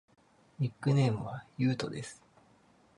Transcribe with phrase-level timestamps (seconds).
[0.57, 2.23] ニックネームはゆうとです。